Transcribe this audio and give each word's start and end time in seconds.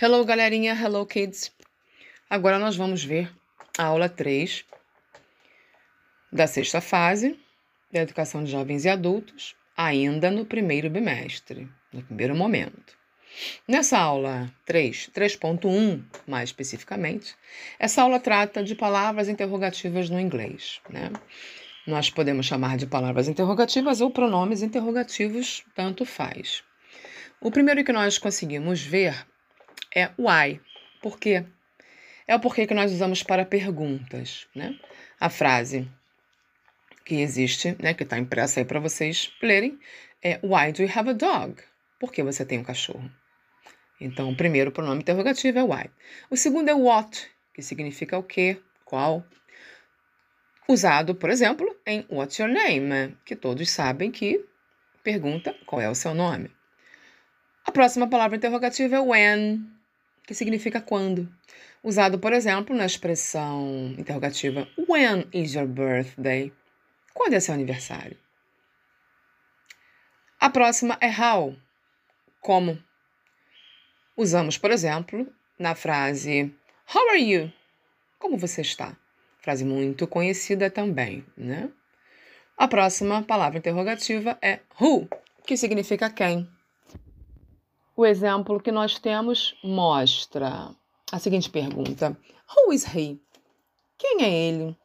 Hello, 0.00 0.24
galerinha. 0.24 0.74
Hello, 0.74 1.04
kids. 1.04 1.50
Agora 2.30 2.56
nós 2.56 2.76
vamos 2.76 3.02
ver 3.02 3.28
a 3.76 3.86
aula 3.86 4.08
3 4.08 4.64
da 6.32 6.46
sexta 6.46 6.80
fase 6.80 7.36
da 7.90 8.02
educação 8.02 8.44
de 8.44 8.52
jovens 8.52 8.84
e 8.84 8.88
adultos, 8.88 9.56
ainda 9.76 10.30
no 10.30 10.46
primeiro 10.46 10.88
bimestre, 10.88 11.68
no 11.92 12.00
primeiro 12.04 12.36
momento. 12.36 12.96
Nessa 13.66 13.98
aula 13.98 14.48
3, 14.66 15.10
3.1 15.12 16.04
mais 16.28 16.50
especificamente, 16.50 17.34
essa 17.76 18.00
aula 18.00 18.20
trata 18.20 18.62
de 18.62 18.76
palavras 18.76 19.28
interrogativas 19.28 20.08
no 20.08 20.20
inglês. 20.20 20.80
Né? 20.88 21.10
Nós 21.84 22.08
podemos 22.08 22.46
chamar 22.46 22.76
de 22.76 22.86
palavras 22.86 23.26
interrogativas 23.26 24.00
ou 24.00 24.12
pronomes 24.12 24.62
interrogativos, 24.62 25.64
tanto 25.74 26.04
faz. 26.04 26.62
O 27.40 27.50
primeiro 27.50 27.82
que 27.82 27.92
nós 27.92 28.16
conseguimos 28.16 28.80
ver 28.80 29.26
é 29.94 30.10
why. 30.18 30.60
Por 31.02 31.18
quê? 31.18 31.44
É 32.26 32.34
o 32.34 32.40
porquê 32.40 32.66
que 32.66 32.74
nós 32.74 32.92
usamos 32.92 33.22
para 33.22 33.44
perguntas. 33.44 34.46
Né? 34.54 34.78
A 35.18 35.30
frase 35.30 35.90
que 37.04 37.16
existe, 37.16 37.74
né, 37.80 37.94
que 37.94 38.02
está 38.02 38.18
impressa 38.18 38.60
aí 38.60 38.66
para 38.66 38.78
vocês 38.80 39.32
lerem, 39.42 39.78
é 40.22 40.38
Why 40.42 40.72
do 40.72 40.82
you 40.82 40.90
have 40.94 41.08
a 41.08 41.12
dog? 41.14 41.56
Por 41.98 42.12
que 42.12 42.22
você 42.22 42.44
tem 42.44 42.58
um 42.58 42.64
cachorro? 42.64 43.10
Então, 44.00 44.30
o 44.30 44.36
primeiro 44.36 44.70
pronome 44.70 45.00
interrogativo 45.00 45.58
é 45.58 45.62
why. 45.62 45.90
O 46.30 46.36
segundo 46.36 46.68
é 46.68 46.74
what, 46.74 47.28
que 47.54 47.62
significa 47.62 48.18
o 48.18 48.22
que, 48.22 48.60
qual. 48.84 49.24
Usado, 50.68 51.14
por 51.14 51.30
exemplo, 51.30 51.66
em 51.86 52.06
What's 52.10 52.38
your 52.38 52.48
name? 52.48 53.16
Que 53.24 53.34
todos 53.34 53.70
sabem 53.70 54.10
que 54.10 54.44
pergunta 55.02 55.56
qual 55.64 55.80
é 55.80 55.88
o 55.88 55.94
seu 55.94 56.14
nome. 56.14 56.50
A 57.68 57.70
próxima 57.70 58.08
palavra 58.08 58.38
interrogativa 58.38 58.96
é 58.96 58.98
when, 58.98 59.70
que 60.26 60.32
significa 60.32 60.80
quando. 60.80 61.30
Usado, 61.84 62.18
por 62.18 62.32
exemplo, 62.32 62.74
na 62.74 62.86
expressão 62.86 63.94
interrogativa 63.98 64.66
When 64.88 65.28
is 65.34 65.52
your 65.52 65.66
birthday? 65.66 66.50
Quando 67.12 67.34
é 67.34 67.40
seu 67.40 67.52
aniversário? 67.52 68.16
A 70.40 70.48
próxima 70.48 70.96
é 70.98 71.10
how, 71.10 71.54
como. 72.40 72.82
Usamos, 74.16 74.56
por 74.56 74.70
exemplo, 74.70 75.30
na 75.58 75.74
frase 75.74 76.50
How 76.94 77.10
are 77.10 77.20
you? 77.22 77.52
Como 78.18 78.38
você 78.38 78.62
está? 78.62 78.96
Frase 79.42 79.66
muito 79.66 80.06
conhecida 80.06 80.70
também, 80.70 81.22
né? 81.36 81.68
A 82.56 82.66
próxima 82.66 83.22
palavra 83.22 83.58
interrogativa 83.58 84.38
é 84.40 84.60
who, 84.80 85.06
que 85.46 85.54
significa 85.54 86.08
quem. 86.08 86.48
O 87.98 88.06
exemplo 88.06 88.60
que 88.60 88.70
nós 88.70 88.96
temos 88.96 89.58
mostra 89.60 90.70
a 91.10 91.18
seguinte 91.18 91.50
pergunta: 91.50 92.16
Who 92.48 92.72
is 92.72 92.84
he? 92.94 93.18
Quem 93.98 94.22
é 94.22 94.30
ele? 94.30 94.76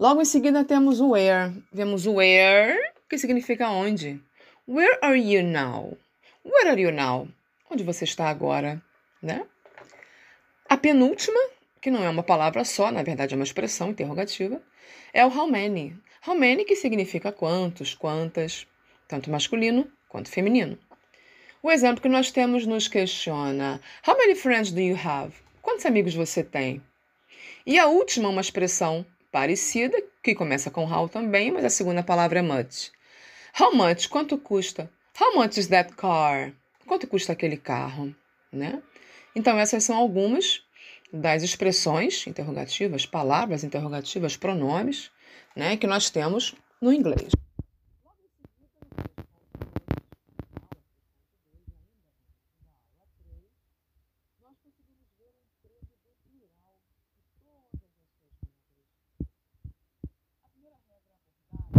Logo 0.00 0.22
em 0.22 0.24
seguida 0.24 0.64
temos 0.64 1.00
o 1.00 1.10
where. 1.10 1.52
Vemos 1.70 2.06
o 2.06 2.14
where, 2.14 2.80
que 3.10 3.18
significa 3.18 3.68
onde. 3.68 4.18
Where 4.66 4.98
are 5.02 5.20
you 5.20 5.42
now? 5.42 5.98
Where 6.42 6.70
are 6.70 6.80
you 6.80 6.90
now? 6.90 7.28
Onde 7.70 7.84
você 7.84 8.04
está 8.04 8.30
agora, 8.30 8.82
né? 9.20 9.46
A 10.70 10.78
penúltima, 10.78 11.38
que 11.82 11.90
não 11.90 12.02
é 12.02 12.08
uma 12.08 12.22
palavra 12.22 12.64
só, 12.64 12.90
na 12.90 13.02
verdade 13.02 13.34
é 13.34 13.36
uma 13.36 13.44
expressão 13.44 13.90
interrogativa, 13.90 14.62
é 15.12 15.26
o 15.26 15.28
how 15.28 15.46
many. 15.46 15.94
How 16.26 16.34
many 16.34 16.64
que 16.64 16.74
significa 16.74 17.32
quantos, 17.32 17.94
quantas, 17.94 18.66
tanto 19.06 19.30
masculino 19.30 19.86
quanto 20.08 20.30
feminino. 20.30 20.78
O 21.66 21.70
exemplo 21.72 22.00
que 22.00 22.08
nós 22.08 22.30
temos 22.30 22.64
nos 22.64 22.86
questiona: 22.86 23.80
How 24.06 24.16
many 24.16 24.36
friends 24.36 24.70
do 24.70 24.80
you 24.80 24.96
have? 24.96 25.34
Quantos 25.60 25.84
amigos 25.84 26.14
você 26.14 26.44
tem? 26.44 26.80
E 27.66 27.76
a 27.76 27.88
última, 27.88 28.28
uma 28.28 28.40
expressão 28.40 29.04
parecida, 29.32 30.00
que 30.22 30.32
começa 30.32 30.70
com 30.70 30.84
how 30.84 31.08
também, 31.08 31.50
mas 31.50 31.64
a 31.64 31.68
segunda 31.68 32.04
palavra 32.04 32.38
é 32.38 32.42
much. 32.42 32.92
How 33.60 33.74
much? 33.74 34.06
Quanto 34.08 34.38
custa? 34.38 34.88
How 35.20 35.34
much 35.34 35.58
is 35.58 35.66
that 35.66 35.92
car? 35.96 36.52
Quanto 36.86 37.08
custa 37.08 37.32
aquele 37.32 37.56
carro? 37.56 38.14
Né? 38.52 38.80
Então, 39.34 39.58
essas 39.58 39.82
são 39.82 39.96
algumas 39.96 40.62
das 41.12 41.42
expressões 41.42 42.28
interrogativas, 42.28 43.06
palavras 43.06 43.64
interrogativas, 43.64 44.36
pronomes, 44.36 45.10
né, 45.56 45.76
que 45.76 45.88
nós 45.88 46.10
temos 46.10 46.54
no 46.80 46.92
inglês. 46.92 47.32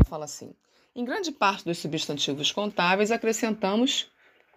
Fala 0.07 0.25
assim: 0.25 0.55
em 0.95 1.05
grande 1.05 1.31
parte 1.31 1.65
dos 1.65 1.77
substantivos 1.77 2.51
contáveis 2.51 3.11
acrescentamos 3.11 4.09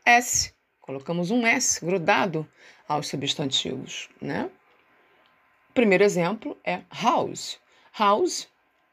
S, 0.05 0.55
colocamos 0.81 1.31
um 1.31 1.47
S 1.47 1.85
grudado 1.85 2.49
aos 2.89 3.09
substantivos, 3.09 4.09
né? 4.21 4.51
O 5.69 5.73
primeiro 5.73 6.03
exemplo 6.03 6.59
é 6.65 6.83
house. 6.91 7.59
House 7.93 8.49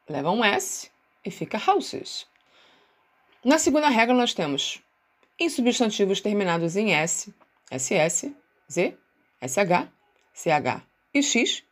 leva 0.08 0.32
um 0.32 0.44
S 0.44 0.92
e 1.24 1.32
fica 1.32 1.62
houses. 1.66 2.28
Na 3.44 3.58
segunda 3.58 3.88
regra, 3.88 4.14
nós 4.14 4.34
temos 4.34 4.82
em 5.40 5.50
substantivos 5.50 6.22
terminados 6.22 6.76
em 6.76 6.94
S, 6.94 7.34
SS, 7.72 8.36
Z, 8.70 8.98
SH, 9.42 9.88
CH 10.34 10.84
e 11.14 11.24
X, 11.24 11.64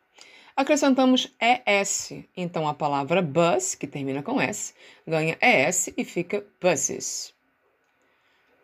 Acrescentamos 0.58 1.30
ES, 1.38 2.14
então 2.36 2.66
a 2.66 2.74
palavra 2.74 3.22
bus, 3.22 3.76
que 3.76 3.86
termina 3.86 4.24
com 4.24 4.40
S, 4.40 4.74
ganha 5.06 5.38
ES 5.42 5.90
e 5.98 6.06
fica 6.06 6.46
buses. 6.62 7.34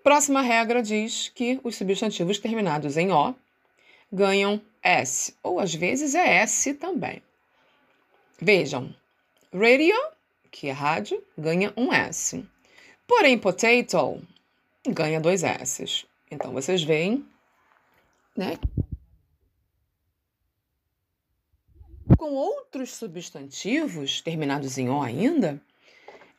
Próxima 0.02 0.42
regra 0.42 0.82
diz 0.82 1.28
que 1.36 1.60
os 1.66 1.76
substantivos 1.76 2.40
terminados 2.40 2.96
em 2.96 3.12
O 3.12 3.36
ganham 4.10 4.62
S, 4.82 5.36
ou 5.44 5.60
às 5.60 5.76
vezes 5.76 6.16
é 6.16 6.38
S 6.38 6.74
também. 6.76 7.22
Vejam, 8.40 8.96
radio, 9.54 9.96
que 10.50 10.70
é 10.70 10.72
rádio, 10.72 11.22
ganha 11.38 11.74
um 11.76 11.92
S. 11.92 12.42
Porém, 13.06 13.38
potato 13.38 14.26
ganha 14.88 15.20
dois 15.20 15.44
S. 15.44 16.06
Então, 16.32 16.54
vocês 16.54 16.82
veem 16.82 17.26
né, 18.36 18.58
com 22.22 22.36
outros 22.36 22.94
substantivos, 22.94 24.22
terminados 24.22 24.78
em 24.78 24.88
O 24.92 25.02
ainda, 25.02 25.60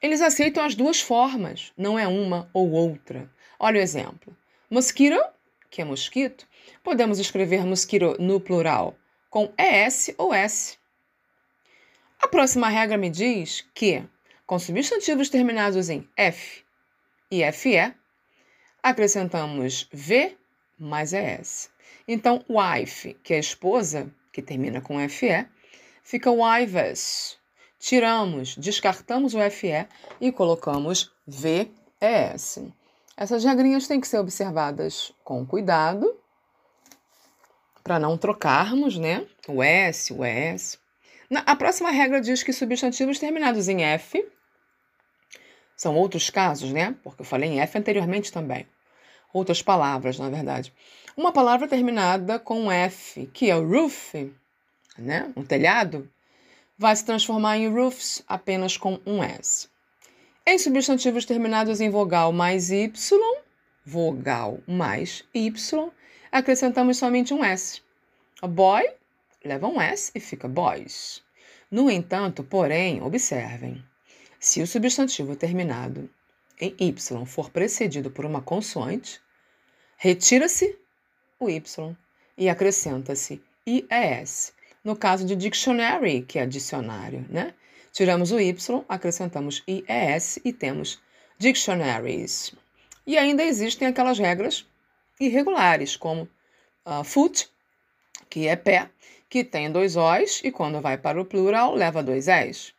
eles 0.01 0.21
aceitam 0.21 0.65
as 0.65 0.77
duas 0.77 1.01
formas, 1.01 1.73
não 1.77 1.99
é 1.99 2.07
uma 2.07 2.49
ou 2.53 2.71
outra. 2.71 3.29
Olha 3.59 3.81
o 3.81 3.83
exemplo. 3.83 4.37
Mosquito, 4.71 5.21
que 5.69 5.83
é 5.83 5.85
mosquito, 5.85 6.47
podemos 6.85 7.19
escrever 7.19 7.67
mosquito 7.67 8.15
no 8.21 8.39
plural 8.39 8.95
com 9.29 9.53
ES 9.59 10.15
ou 10.17 10.33
S. 10.33 10.79
A 12.21 12.29
próxima 12.29 12.69
regra 12.69 12.97
me 12.97 13.11
diz 13.11 13.67
que, 13.75 14.05
com 14.47 14.61
substantivos 14.61 15.29
terminados 15.29 15.91
em 15.91 16.09
F 16.17 16.63
e 17.29 17.43
FE, 17.51 17.93
acrescentamos 18.81 19.89
V 19.93 20.37
mais 20.79 21.13
ES. 21.13 21.73
Então, 22.07 22.45
wife, 22.49 23.15
que 23.25 23.35
é 23.35 23.41
esposa, 23.41 24.09
que 24.33 24.41
termina 24.41 24.81
com 24.81 24.97
FE, 25.09 25.45
fica 26.03 26.31
o 26.31 26.45
IVES. 26.59 27.39
Tiramos, 27.79 28.57
descartamos 28.57 29.35
o 29.35 29.51
FE 29.51 29.87
e 30.21 30.31
colocamos 30.31 31.13
VES. 31.27 32.61
Essas 33.17 33.45
regrinhas 33.45 33.87
têm 33.87 34.01
que 34.01 34.09
ser 34.09 34.19
observadas 34.19 35.13
com 35.25 35.45
cuidado 35.47 36.17
para 37.83 37.99
não 37.99 38.17
trocarmos, 38.17 38.97
né? 38.97 39.27
O 39.49 39.63
S, 39.63 40.13
o 40.13 40.25
ES. 40.25 40.79
A 41.47 41.57
próxima 41.57 41.91
regra 41.91 42.21
diz 42.21 42.43
que 42.43 42.53
substantivos 42.53 43.19
terminados 43.19 43.69
em 43.69 43.83
F 43.83 44.25
são 45.77 45.97
outros 45.97 46.31
casos, 46.31 46.71
né? 46.73 46.95
Porque 47.03 47.23
eu 47.23 47.27
falei 47.27 47.51
em 47.51 47.61
F 47.61 47.79
anteriormente 47.79 48.31
também. 48.31 48.67
Outras 49.33 49.63
palavras, 49.63 50.19
na 50.19 50.29
verdade. 50.29 50.73
Uma 51.17 51.33
palavra 51.33 51.67
terminada 51.67 52.39
com 52.39 52.71
F, 52.71 53.27
que 53.33 53.51
é 53.51 53.57
o 53.57 53.67
roof, 53.67 54.15
né, 54.99 55.33
um 55.37 55.45
telhado, 55.45 56.11
vai 56.79 56.95
se 56.95 57.05
transformar 57.05 57.59
em 57.59 57.69
roofs 57.69 58.23
apenas 58.27 58.77
com 58.77 59.01
um 59.07 59.23
S. 59.23 59.69
Em 60.47 60.59
substantivos 60.59 61.25
terminados 61.25 61.81
em 61.81 61.89
vogal 61.89 62.33
mais 62.33 62.71
Y, 62.71 62.93
vogal 63.85 64.61
mais 64.67 65.25
Y, 65.35 65.93
acrescentamos 66.31 66.97
somente 66.97 67.33
um 67.33 67.45
S. 67.45 67.81
Boy 68.43 68.85
leva 69.45 69.69
um 69.69 69.81
S 69.81 70.11
e 70.15 70.21
fica 70.21 70.49
boys. 70.49 71.23
No 71.71 71.91
entanto, 71.91 72.45
porém, 72.45 73.03
observem, 73.03 73.83
se 74.39 74.61
o 74.61 74.67
substantivo 74.67 75.37
terminado 75.37 76.11
em 76.61 76.75
Y 76.79 77.25
for 77.27 77.51
precedido 77.51 78.11
por 78.11 78.25
uma 78.25 78.43
consoante, 78.43 79.21
retira-se 79.97 80.77
o 81.39 81.49
Y 81.49 81.97
e 82.37 82.49
acrescenta-se 82.49 83.43
IES. 83.67 84.53
No 84.85 84.97
caso 84.97 85.25
de 85.25 85.37
dictionary, 85.37 86.23
que 86.23 86.39
é 86.39 86.47
dicionário, 86.47 87.25
né? 87.29 87.55
Tiramos 87.93 88.33
o 88.33 88.41
Y, 88.41 88.85
acrescentamos 88.89 89.63
IES 89.67 90.41
e 90.45 90.53
temos 90.53 91.01
dictionaries. 91.39 92.55
E 93.07 93.19
ainda 93.19 93.45
existem 93.45 93.89
aquelas 93.89 94.19
regras 94.19 94.67
irregulares, 95.21 95.97
como 95.97 96.29
uh, 96.87 97.05
foot, 97.05 97.49
que 98.29 98.49
é 98.49 98.57
pé, 98.57 98.91
que 99.29 99.45
tem 99.45 99.71
dois 99.71 99.97
O's 99.97 100.41
e 100.43 100.51
quando 100.51 100.81
vai 100.81 100.99
para 100.99 101.21
o 101.21 101.25
plural 101.25 101.75
leva 101.75 102.03
dois 102.03 102.29
S. 102.29 102.73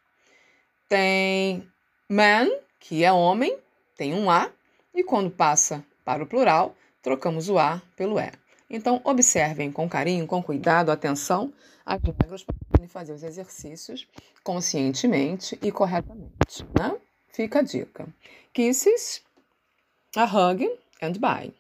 Tem 0.89 1.67
man, 2.09 2.49
que 2.79 3.03
é 3.03 3.11
homem, 3.11 3.57
tem 3.95 4.13
um 4.13 4.29
A, 4.29 4.51
e 4.93 5.03
quando 5.03 5.31
passa 5.31 5.85
para 6.03 6.23
o 6.23 6.27
plural, 6.27 6.75
trocamos 7.01 7.49
o 7.49 7.57
A 7.57 7.81
pelo 7.95 8.19
E. 8.19 8.31
Então, 8.69 9.01
observem 9.03 9.71
com 9.71 9.87
carinho, 9.87 10.25
com 10.25 10.41
cuidado, 10.41 10.91
atenção 10.91 11.53
as 11.85 12.01
regras 12.01 12.43
para 12.43 12.55
poderem 12.69 12.87
fazer 12.87 13.13
os 13.13 13.23
exercícios 13.23 14.07
conscientemente 14.43 15.57
e 15.61 15.71
corretamente. 15.71 16.65
Né? 16.77 16.95
Fica 17.29 17.59
a 17.59 17.61
dica. 17.61 18.07
Kisses, 18.53 19.21
a 20.15 20.23
hug 20.23 20.69
and 21.01 21.13
bye. 21.19 21.53